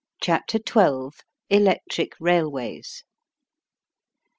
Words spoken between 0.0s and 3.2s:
CHAPTER XII. ELECTRIC RAILWAYS.